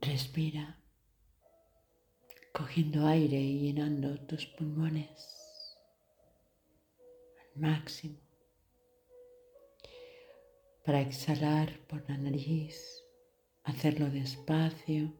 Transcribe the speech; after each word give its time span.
Respira, 0.00 0.78
cogiendo 2.52 3.06
aire 3.06 3.36
y 3.36 3.60
llenando 3.60 4.18
tus 4.26 4.46
pulmones 4.46 5.76
al 7.40 7.60
máximo 7.60 8.28
para 10.88 11.02
exhalar 11.02 11.78
por 11.86 12.08
la 12.08 12.16
nariz, 12.16 13.04
hacerlo 13.64 14.08
despacio, 14.08 15.12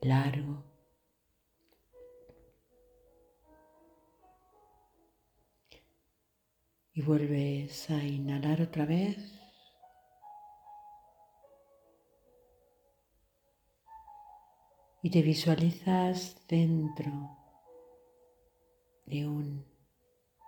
largo. 0.00 0.64
Y 6.94 7.02
vuelves 7.02 7.90
a 7.90 8.02
inhalar 8.02 8.62
otra 8.62 8.86
vez. 8.86 9.45
Y 15.02 15.10
te 15.10 15.22
visualizas 15.22 16.36
dentro 16.48 17.36
de 19.06 19.26
un 19.26 19.64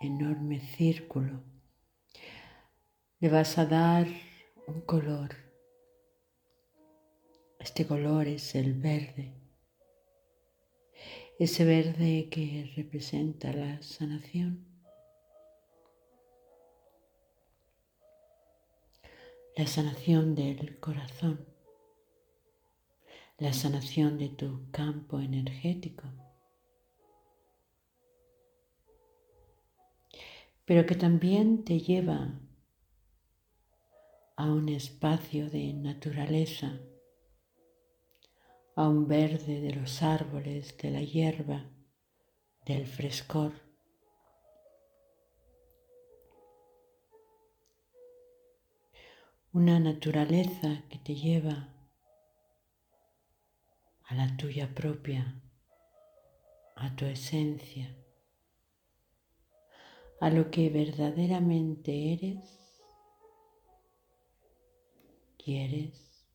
enorme 0.00 0.60
círculo 0.60 1.42
le 3.24 3.30
vas 3.30 3.56
a 3.56 3.64
dar 3.64 4.06
un 4.66 4.82
color. 4.82 5.30
Este 7.58 7.86
color 7.86 8.26
es 8.26 8.54
el 8.54 8.74
verde. 8.74 9.32
Ese 11.38 11.64
verde 11.64 12.28
que 12.30 12.70
representa 12.76 13.50
la 13.50 13.80
sanación. 13.80 14.66
La 19.56 19.66
sanación 19.66 20.34
del 20.34 20.78
corazón. 20.78 21.53
La 23.38 23.52
sanación 23.52 24.16
de 24.16 24.28
tu 24.28 24.70
campo 24.70 25.18
energético. 25.18 26.04
Pero 30.64 30.86
que 30.86 30.94
también 30.94 31.64
te 31.64 31.80
lleva 31.80 32.40
a 34.36 34.44
un 34.44 34.68
espacio 34.68 35.50
de 35.50 35.72
naturaleza, 35.72 36.80
a 38.76 38.88
un 38.88 39.08
verde 39.08 39.60
de 39.60 39.74
los 39.74 40.02
árboles, 40.02 40.78
de 40.78 40.90
la 40.92 41.02
hierba, 41.02 41.68
del 42.64 42.86
frescor. 42.86 43.52
Una 49.52 49.80
naturaleza 49.80 50.84
que 50.88 50.98
te 50.98 51.16
lleva 51.16 51.73
a 54.08 54.14
la 54.14 54.36
tuya 54.36 54.74
propia, 54.74 55.40
a 56.76 56.94
tu 56.96 57.06
esencia, 57.06 57.96
a 60.20 60.30
lo 60.30 60.50
que 60.50 60.70
verdaderamente 60.70 62.12
eres 62.12 62.64
quieres 65.44 66.26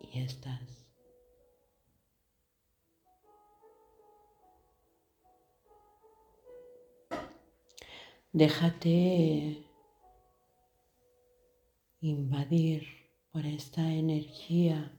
y 0.00 0.20
estás. 0.20 0.86
Déjate 8.32 9.64
invadir 12.00 13.05
por 13.36 13.44
esta 13.44 13.82
energía 13.92 14.90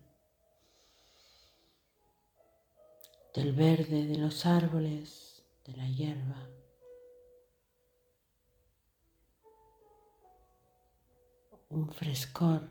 del 3.34 3.52
verde 3.52 4.06
de 4.06 4.16
los 4.20 4.46
árboles, 4.46 5.44
de 5.66 5.76
la 5.76 5.90
hierba. 5.90 6.48
un 11.70 11.90
frescor. 11.90 12.70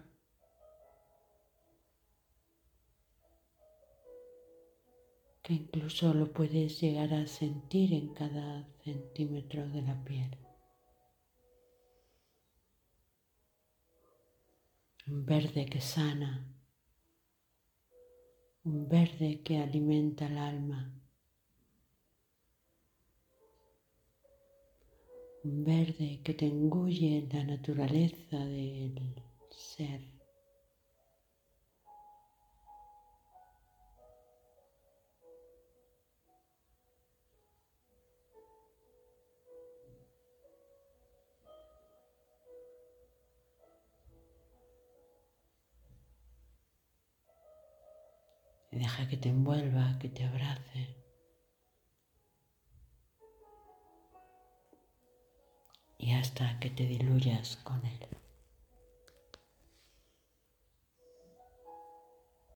que 5.43 5.55
incluso 5.55 6.15
lo 6.15 6.33
puedes 6.33 6.81
llegar 6.81 7.13
a 7.13 7.27
sentir 7.27 7.93
en 7.93 8.15
cada 8.15 8.69
centímetro 8.85 9.69
de 9.71 9.83
la 9.83 10.05
piel. 10.05 10.46
Un 15.09 15.25
verde 15.25 15.67
que 15.67 15.81
sana, 15.81 16.31
un 18.65 18.89
verde 18.89 19.41
que 19.43 19.59
alimenta 19.59 20.27
el 20.27 20.39
alma. 20.39 20.93
un 25.47 25.65
verde 25.65 26.21
que 26.25 26.35
te 26.35 26.47
engulle 26.47 27.19
en 27.19 27.29
la 27.29 27.45
naturaleza 27.45 28.39
del 28.39 29.15
ser. 29.51 30.16
Y 48.77 48.79
deja 48.79 49.09
que 49.09 49.17
te 49.17 49.31
envuelva, 49.31 49.99
que 49.99 50.11
te 50.11 50.23
abrace. 50.23 50.97
y 55.99 56.13
hasta 56.13 56.61
que 56.61 56.69
te 56.69 56.87
diluyas 56.87 57.57
con 57.65 57.85
él. 57.87 58.16